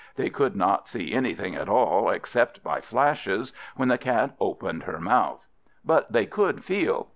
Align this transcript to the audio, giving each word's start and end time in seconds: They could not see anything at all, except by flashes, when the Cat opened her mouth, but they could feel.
They 0.15 0.31
could 0.31 0.55
not 0.55 0.87
see 0.87 1.13
anything 1.13 1.53
at 1.53 1.69
all, 1.69 2.09
except 2.09 2.63
by 2.63 2.81
flashes, 2.81 3.53
when 3.75 3.89
the 3.89 3.99
Cat 3.99 4.33
opened 4.39 4.81
her 4.85 4.99
mouth, 4.99 5.45
but 5.85 6.11
they 6.11 6.25
could 6.25 6.63
feel. 6.63 7.09